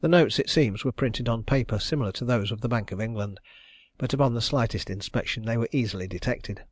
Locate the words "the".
0.00-0.08, 2.62-2.68, 4.34-4.42